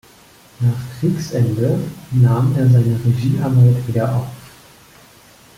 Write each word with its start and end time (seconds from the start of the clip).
Nach 0.61 0.99
Kriegsende 0.99 1.77
nahm 2.09 2.55
er 2.57 2.67
seine 2.67 2.99
Regiearbeit 3.05 3.87
wieder 3.87 4.15
auf. 4.15 4.27